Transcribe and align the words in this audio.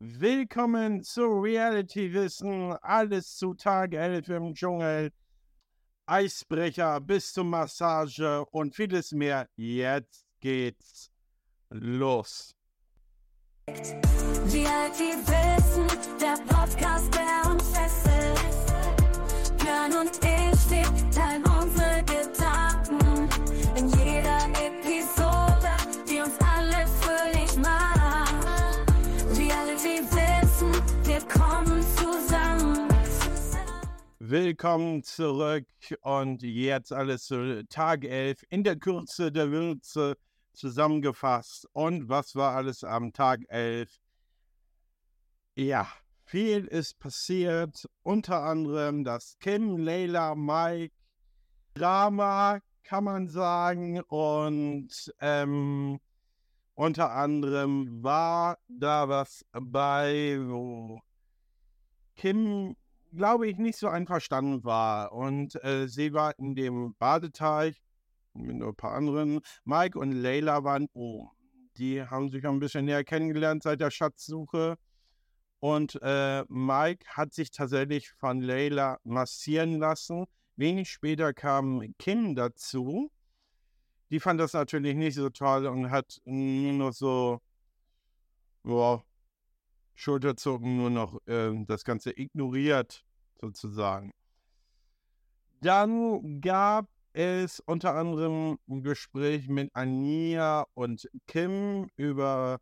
Willkommen 0.00 1.02
zu 1.02 1.22
Reality 1.22 2.12
Wissen. 2.12 2.72
Alles 2.82 3.34
zu 3.36 3.54
Tag 3.54 3.94
11 3.94 4.28
im 4.28 4.54
Dschungel. 4.54 5.10
Eisbrecher 6.06 7.00
bis 7.00 7.32
zur 7.32 7.42
Massage 7.42 8.44
und 8.52 8.76
vieles 8.76 9.10
mehr. 9.10 9.48
Jetzt 9.56 10.24
geht's 10.38 11.10
los. 11.70 12.54
Reality 13.66 15.14
Wissen, 15.26 15.88
der 16.20 16.36
Podcast, 16.46 17.12
der 17.12 17.27
Willkommen 34.30 35.02
zurück 35.04 35.64
und 36.02 36.42
jetzt 36.42 36.92
alles 36.92 37.24
zu 37.24 37.66
Tag 37.70 38.04
11 38.04 38.44
in 38.50 38.62
der 38.62 38.76
Kürze 38.76 39.32
der 39.32 39.50
Würze 39.50 40.18
zusammengefasst. 40.52 41.66
Und 41.72 42.10
was 42.10 42.34
war 42.34 42.54
alles 42.54 42.84
am 42.84 43.14
Tag 43.14 43.40
11? 43.48 43.88
Ja, 45.54 45.88
viel 46.26 46.66
ist 46.66 46.98
passiert. 46.98 47.88
Unter 48.02 48.42
anderem 48.42 49.02
das 49.02 49.38
Kim, 49.40 49.78
Leila, 49.78 50.34
Mike 50.34 50.94
Drama, 51.72 52.60
kann 52.82 53.04
man 53.04 53.28
sagen. 53.28 54.02
Und 54.02 55.10
ähm, 55.22 56.00
unter 56.74 57.12
anderem 57.12 58.02
war 58.02 58.58
da 58.68 59.08
was 59.08 59.42
bei, 59.52 60.36
wo 60.38 61.00
Kim, 62.14 62.76
glaube 63.14 63.48
ich, 63.48 63.56
nicht 63.58 63.78
so 63.78 63.88
einverstanden 63.88 64.64
war. 64.64 65.12
Und 65.12 65.62
äh, 65.64 65.88
sie 65.88 66.12
war 66.12 66.38
in 66.38 66.54
dem 66.54 66.94
Badeteich 66.98 67.82
mit 68.34 68.62
ein 68.62 68.74
paar 68.74 68.94
anderen. 68.94 69.40
Mike 69.64 69.98
und 69.98 70.12
Leila 70.12 70.64
waren 70.64 70.88
oben. 70.92 71.30
Die 71.76 72.02
haben 72.02 72.28
sich 72.28 72.46
ein 72.46 72.58
bisschen 72.58 72.86
näher 72.86 73.04
kennengelernt 73.04 73.62
seit 73.62 73.80
der 73.80 73.90
Schatzsuche. 73.90 74.76
Und 75.60 75.98
äh, 76.02 76.44
Mike 76.48 77.06
hat 77.08 77.34
sich 77.34 77.50
tatsächlich 77.50 78.10
von 78.10 78.40
Leila 78.40 78.98
massieren 79.04 79.78
lassen. 79.78 80.26
Wenig 80.56 80.90
später 80.90 81.32
kam 81.32 81.82
Kim 81.98 82.34
dazu. 82.34 83.10
Die 84.10 84.20
fand 84.20 84.40
das 84.40 84.52
natürlich 84.54 84.96
nicht 84.96 85.14
so 85.14 85.30
toll 85.30 85.66
und 85.66 85.90
hat 85.90 86.20
nur 86.24 86.72
noch 86.72 86.92
so, 86.92 87.40
boah, 88.62 89.04
Schulterzucken, 89.98 90.76
nur 90.76 90.90
noch 90.90 91.20
äh, 91.26 91.50
das 91.66 91.82
Ganze 91.82 92.16
ignoriert, 92.16 93.04
sozusagen. 93.40 94.12
Dann 95.60 96.40
gab 96.40 96.86
es 97.14 97.58
unter 97.58 97.96
anderem 97.96 98.60
ein 98.68 98.82
Gespräch 98.82 99.48
mit 99.48 99.74
Ania 99.74 100.66
und 100.74 101.10
Kim 101.26 101.90
über 101.96 102.60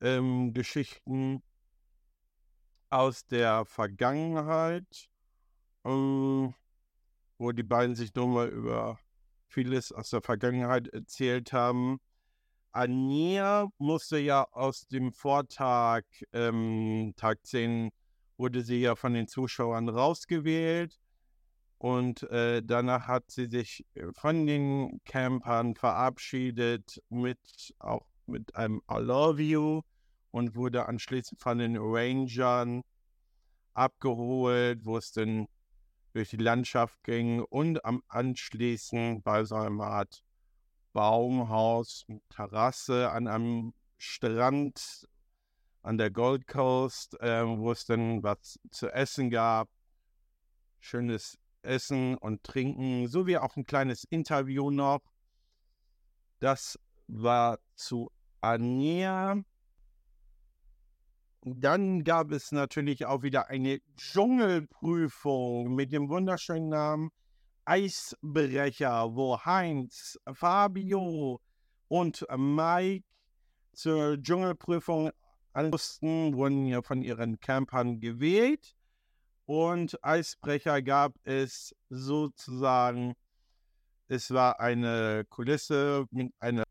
ähm, 0.00 0.54
Geschichten 0.54 1.42
aus 2.88 3.26
der 3.26 3.66
Vergangenheit, 3.66 5.10
ähm, 5.84 6.54
wo 7.36 7.52
die 7.52 7.62
beiden 7.62 7.94
sich 7.94 8.14
nur 8.14 8.28
mal 8.28 8.48
über 8.48 8.98
vieles 9.48 9.92
aus 9.92 10.08
der 10.08 10.22
Vergangenheit 10.22 10.88
erzählt 10.88 11.52
haben. 11.52 12.00
Ania 12.72 13.68
musste 13.78 14.18
ja 14.18 14.46
aus 14.52 14.86
dem 14.86 15.12
Vortag, 15.12 16.04
ähm, 16.32 17.12
Tag 17.16 17.44
10, 17.44 17.90
wurde 18.36 18.62
sie 18.62 18.80
ja 18.80 18.96
von 18.96 19.14
den 19.14 19.26
Zuschauern 19.28 19.88
rausgewählt. 19.88 20.98
Und 21.78 22.24
äh, 22.30 22.62
danach 22.62 23.06
hat 23.08 23.30
sie 23.30 23.46
sich 23.46 23.86
äh, 23.94 24.12
von 24.12 24.46
den 24.46 25.00
Campern 25.04 25.74
verabschiedet 25.74 27.02
mit 27.08 27.74
auch 27.78 28.06
mit 28.26 28.54
einem 28.54 28.82
I 28.90 28.98
love 28.98 29.42
you 29.42 29.82
und 30.30 30.54
wurde 30.54 30.86
anschließend 30.86 31.40
von 31.40 31.58
den 31.58 31.76
Rangern 31.78 32.82
abgeholt, 33.74 34.84
wo 34.84 34.98
es 34.98 35.12
dann 35.12 35.46
durch 36.12 36.30
die 36.30 36.36
Landschaft 36.36 37.02
ging 37.02 37.40
und 37.40 37.84
am 37.84 38.02
anschließend 38.08 39.24
bei 39.24 39.44
so 39.44 39.54
einer 39.56 39.84
Art 39.84 40.22
Baumhaus, 40.92 42.06
Terrasse 42.28 43.10
an 43.10 43.28
einem 43.28 43.72
Strand 43.98 45.08
an 45.82 45.98
der 45.98 46.10
Gold 46.10 46.46
Coast, 46.46 47.20
äh, 47.20 47.46
wo 47.46 47.72
es 47.72 47.86
dann 47.86 48.22
was 48.22 48.58
zu 48.70 48.88
essen 48.88 49.30
gab. 49.30 49.68
Schönes 50.78 51.38
Essen 51.62 52.16
und 52.16 52.42
Trinken, 52.42 53.08
sowie 53.08 53.38
auch 53.38 53.56
ein 53.56 53.66
kleines 53.66 54.04
Interview 54.04 54.70
noch. 54.70 55.00
Das 56.38 56.78
war 57.06 57.58
zu 57.74 58.10
Anja. 58.40 59.42
Dann 61.42 62.04
gab 62.04 62.32
es 62.32 62.52
natürlich 62.52 63.06
auch 63.06 63.22
wieder 63.22 63.48
eine 63.48 63.80
Dschungelprüfung 63.96 65.74
mit 65.74 65.92
dem 65.92 66.08
wunderschönen 66.08 66.68
Namen 66.68 67.10
Eisbrecher, 67.70 69.14
wo 69.14 69.38
Heinz, 69.44 70.18
Fabio 70.32 71.40
und 71.86 72.26
Mike 72.36 73.04
zur 73.72 74.20
Dschungelprüfung 74.20 75.12
mussten, 75.54 76.34
wurden 76.34 76.66
ja 76.66 76.82
von 76.82 77.00
ihren 77.00 77.38
Campern 77.38 78.00
gewählt. 78.00 78.74
Und 79.46 80.02
Eisbrecher 80.02 80.82
gab 80.82 81.14
es 81.22 81.72
sozusagen, 81.88 83.14
es 84.08 84.32
war 84.32 84.58
eine 84.58 85.24
Kulisse 85.28 86.06
mit, 86.10 86.34
einer, 86.40 86.64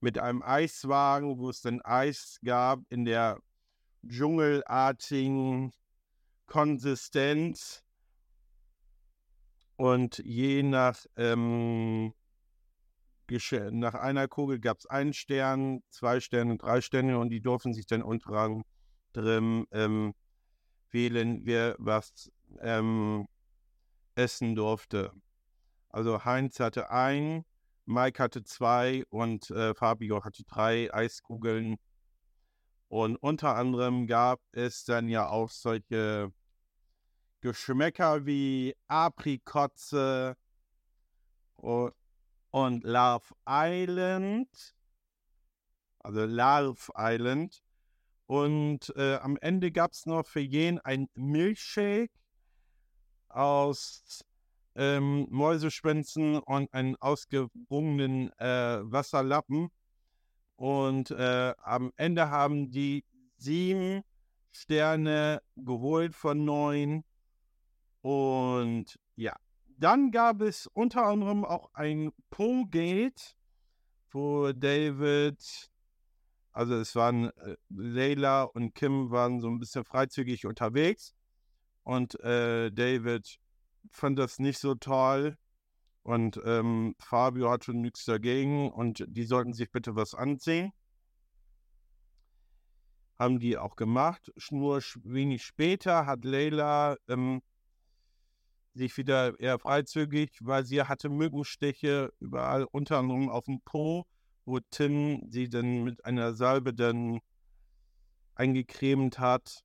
mit 0.00 0.18
einem 0.18 0.42
Eiswagen, 0.42 1.38
wo 1.38 1.48
es 1.48 1.62
dann 1.62 1.80
Eis 1.80 2.38
gab 2.44 2.80
in 2.90 3.06
der 3.06 3.40
dschungelartigen 4.06 5.72
Konsistenz. 6.44 7.85
Und 9.76 10.18
je 10.24 10.62
nach, 10.62 11.04
ähm, 11.16 12.14
nach 13.72 13.94
einer 13.94 14.28
Kugel 14.28 14.58
gab 14.58 14.78
es 14.78 14.86
einen 14.86 15.12
Stern, 15.12 15.82
zwei 15.90 16.20
Sterne, 16.20 16.56
drei 16.56 16.80
Sterne 16.80 17.18
und 17.18 17.30
die 17.30 17.40
durften 17.40 17.74
sich 17.74 17.86
dann 17.86 18.02
unter 18.02 18.60
anderem 19.14 19.66
ähm, 19.72 20.14
wählen, 20.90 21.40
wer 21.44 21.76
was 21.78 22.30
ähm, 22.60 23.26
essen 24.14 24.54
durfte. 24.54 25.12
Also 25.90 26.24
Heinz 26.24 26.60
hatte 26.60 26.90
ein, 26.90 27.44
Mike 27.84 28.22
hatte 28.22 28.44
zwei 28.44 29.04
und 29.10 29.50
äh, 29.50 29.74
Fabio 29.74 30.24
hatte 30.24 30.44
drei 30.44 30.92
Eiskugeln. 30.92 31.76
Und 32.88 33.16
unter 33.16 33.56
anderem 33.56 34.06
gab 34.06 34.40
es 34.52 34.84
dann 34.84 35.08
ja 35.08 35.28
auch 35.28 35.50
solche 35.50 36.32
Geschmäcker 37.40 38.26
wie 38.26 38.74
Aprikotze 38.88 40.36
und, 41.56 42.84
Love 42.84 43.34
Island. 43.46 44.74
Also 45.98 46.24
Love 46.24 46.92
Island. 46.96 47.62
Und 48.26 48.92
äh, 48.96 49.16
am 49.16 49.36
Ende 49.40 49.70
gab 49.70 49.92
es 49.92 50.06
noch 50.06 50.26
für 50.26 50.40
jeden 50.40 50.80
ein 50.80 51.08
Milchshake 51.14 52.12
aus 53.28 54.24
ähm, 54.74 55.26
Mäuseschwänzen 55.30 56.38
und 56.38 56.72
einen 56.72 56.96
ausgewrungenen 56.96 58.32
äh, 58.38 58.80
Wasserlappen. 58.82 59.70
Und 60.56 61.10
äh, 61.10 61.54
am 61.58 61.92
Ende 61.96 62.30
haben 62.30 62.70
die 62.70 63.04
sieben 63.36 64.02
Sterne 64.52 65.42
geholt 65.56 66.14
von 66.14 66.44
neun. 66.44 67.04
Und 68.06 69.00
ja, 69.16 69.34
dann 69.78 70.12
gab 70.12 70.40
es 70.40 70.68
unter 70.68 71.06
anderem 71.06 71.44
auch 71.44 71.74
ein 71.74 72.12
Po-Gate, 72.30 73.34
wo 74.12 74.52
David 74.52 75.72
also 76.52 76.76
es 76.76 76.94
waren 76.94 77.30
äh, 77.36 77.56
Leila 77.68 78.44
und 78.44 78.76
Kim 78.76 79.10
waren 79.10 79.40
so 79.40 79.48
ein 79.48 79.58
bisschen 79.58 79.84
freizügig 79.84 80.46
unterwegs 80.46 81.16
und 81.82 82.18
äh, 82.20 82.70
David 82.70 83.40
fand 83.90 84.20
das 84.20 84.38
nicht 84.38 84.58
so 84.60 84.76
toll 84.76 85.36
und 86.02 86.40
ähm, 86.44 86.94
Fabio 87.00 87.50
hat 87.50 87.64
schon 87.64 87.80
nichts 87.80 88.04
dagegen 88.04 88.70
und 88.70 89.04
die 89.08 89.24
sollten 89.24 89.52
sich 89.52 89.72
bitte 89.72 89.96
was 89.96 90.14
anziehen. 90.14 90.72
Haben 93.18 93.40
die 93.40 93.58
auch 93.58 93.74
gemacht. 93.74 94.32
Nur 94.50 94.80
wenig 95.02 95.42
später 95.42 96.06
hat 96.06 96.24
Leila 96.24 96.96
ähm, 97.08 97.42
sich 98.76 98.96
wieder 98.96 99.38
eher 99.40 99.58
freizügig, 99.58 100.38
weil 100.42 100.64
sie 100.64 100.82
hatte 100.82 101.08
Mückenstiche 101.08 102.12
überall, 102.20 102.64
unter 102.64 102.98
anderem 102.98 103.28
auf 103.28 103.46
dem 103.46 103.60
Po 103.62 104.06
wo 104.46 104.60
Tim 104.60 105.26
sie 105.28 105.48
dann 105.48 105.82
mit 105.82 106.04
einer 106.04 106.32
Salbe 106.32 106.72
dann 106.72 107.20
eingecremt 108.36 109.18
hat. 109.18 109.64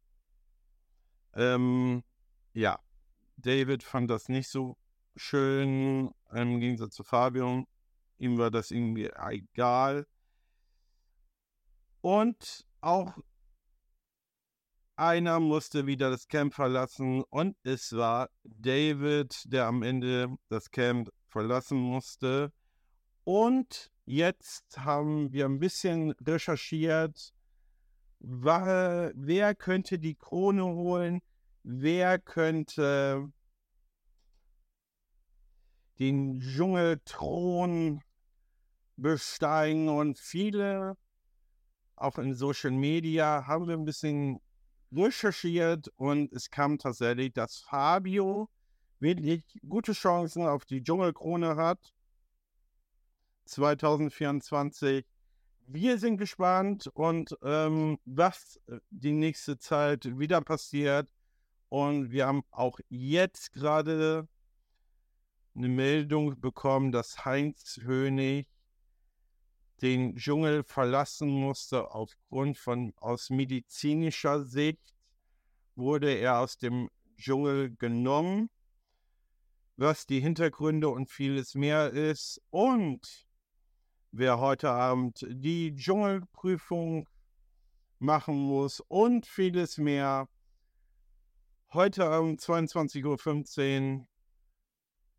Ähm, 1.33 2.03
ja, 2.53 2.79
David 3.37 3.83
fand 3.83 4.09
das 4.09 4.27
nicht 4.27 4.49
so 4.49 4.77
schön, 5.15 6.11
im 6.33 6.59
Gegensatz 6.59 6.95
zu 6.95 7.03
Fabio. 7.03 7.65
Ihm 8.17 8.37
war 8.37 8.51
das 8.51 8.71
irgendwie 8.71 9.09
egal. 9.29 10.07
Und 12.01 12.65
auch 12.81 13.15
einer 15.01 15.39
musste 15.39 15.87
wieder 15.87 16.11
das 16.11 16.27
Camp 16.27 16.53
verlassen 16.53 17.23
und 17.31 17.57
es 17.63 17.91
war 17.93 18.29
David, 18.43 19.51
der 19.51 19.65
am 19.65 19.81
Ende 19.81 20.37
das 20.47 20.69
Camp 20.69 21.09
verlassen 21.27 21.79
musste. 21.79 22.53
Und 23.23 23.91
jetzt 24.05 24.77
haben 24.77 25.33
wir 25.33 25.45
ein 25.45 25.57
bisschen 25.57 26.11
recherchiert, 26.11 27.33
wer 28.19 29.55
könnte 29.55 29.97
die 29.97 30.13
Krone 30.13 30.65
holen, 30.65 31.21
wer 31.63 32.19
könnte 32.19 33.27
den 35.97 36.39
Dschungelthron 36.39 38.03
besteigen 38.97 39.89
und 39.89 40.19
viele, 40.19 40.95
auch 41.95 42.19
in 42.19 42.35
Social 42.35 42.71
Media, 42.71 43.47
haben 43.47 43.67
wir 43.67 43.75
ein 43.75 43.85
bisschen 43.85 44.39
recherchiert 44.91 45.89
und 45.95 46.31
es 46.33 46.49
kam 46.49 46.77
tatsächlich, 46.77 47.33
dass 47.33 47.59
Fabio 47.59 48.49
wirklich 48.99 49.43
gute 49.67 49.93
Chancen 49.93 50.45
auf 50.45 50.65
die 50.65 50.83
Dschungelkrone 50.83 51.55
hat. 51.55 51.93
2024. 53.45 55.05
Wir 55.67 55.97
sind 55.97 56.17
gespannt 56.17 56.87
und 56.93 57.35
ähm, 57.43 57.97
was 58.05 58.59
äh, 58.67 58.79
die 58.89 59.13
nächste 59.13 59.57
Zeit 59.57 60.17
wieder 60.19 60.41
passiert. 60.41 61.09
Und 61.69 62.11
wir 62.11 62.27
haben 62.27 62.43
auch 62.51 62.79
jetzt 62.89 63.53
gerade 63.53 64.27
eine 65.55 65.67
Meldung 65.69 66.39
bekommen, 66.39 66.91
dass 66.91 67.25
Heinz 67.25 67.79
Hönig 67.81 68.47
den 69.81 70.15
Dschungel 70.15 70.63
verlassen 70.63 71.29
musste 71.29 71.91
aufgrund 71.91 72.57
von 72.57 72.93
aus 72.97 73.29
medizinischer 73.29 74.43
Sicht 74.43 74.95
wurde 75.75 76.13
er 76.13 76.39
aus 76.39 76.57
dem 76.57 76.89
Dschungel 77.17 77.75
genommen, 77.75 78.49
was 79.77 80.05
die 80.05 80.19
Hintergründe 80.19 80.89
und 80.89 81.09
vieles 81.09 81.55
mehr 81.55 81.91
ist 81.91 82.41
und 82.49 83.27
wer 84.11 84.39
heute 84.39 84.69
Abend 84.69 85.25
die 85.29 85.73
Dschungelprüfung 85.73 87.07
machen 87.99 88.35
muss 88.35 88.79
und 88.81 89.25
vieles 89.25 89.77
mehr. 89.77 90.27
Heute 91.73 92.05
Abend 92.05 92.41
22.15 92.41 93.99
Uhr 93.99 94.07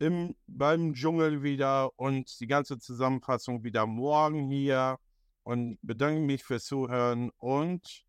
im, 0.02 0.34
beim 0.49 0.94
Dschungel 0.94 1.43
wieder 1.43 1.90
und 1.96 2.40
die 2.40 2.46
ganze 2.46 2.78
Zusammenfassung 2.78 3.62
wieder 3.62 3.87
morgen 3.87 4.50
hier. 4.50 4.99
Und 5.44 5.78
bedanke 5.82 6.20
mich 6.20 6.44
fürs 6.44 6.66
Zuhören 6.66 7.31
und 7.38 8.04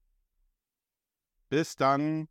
bis 1.50 1.76
dann. 1.76 2.28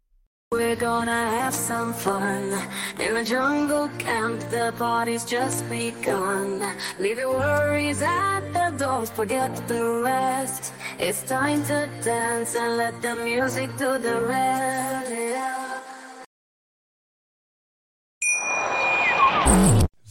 We're 0.53 0.77
gonna 0.77 1.31
have 1.41 1.55
some 1.55 1.95
fun 1.95 2.53
in 3.01 3.17
a 3.17 3.25
jungle 3.25 3.89
camp. 3.99 4.39
The 4.51 4.73
party's 4.79 5.25
just 5.25 5.69
begun. 5.69 6.61
Leave 7.01 7.19
your 7.19 7.33
worries 7.33 8.03
at 8.03 8.43
the 8.53 8.77
door, 8.77 9.07
forget 9.07 9.51
the 9.67 10.03
rest. 10.05 10.73
It's 10.99 11.23
time 11.23 11.65
to 11.65 11.89
dance 12.05 12.55
and 12.55 12.77
let 12.77 13.01
the 13.01 13.17
music 13.17 13.71
do 13.79 13.99
the 13.99 14.21
rest. 14.29 15.82